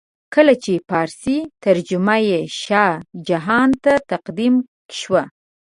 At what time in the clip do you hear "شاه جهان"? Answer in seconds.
2.63-3.69